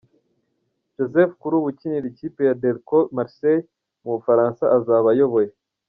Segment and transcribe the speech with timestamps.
[0.95, 3.67] Joseph kuri ubu ukinira ikipe ya Delko Marseille
[4.03, 5.49] mu Bufaransa, azaba ayoboye